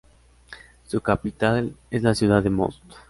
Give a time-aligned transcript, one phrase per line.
[0.87, 2.81] Su capital es la ciudad de Most.